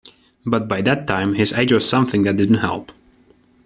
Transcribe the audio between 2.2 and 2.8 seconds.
that didn't